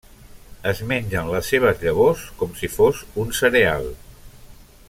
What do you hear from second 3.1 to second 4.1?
un cereal.